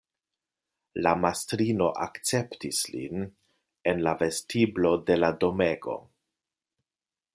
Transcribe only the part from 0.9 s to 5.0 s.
La mastrino akceptis lin en la vestiblo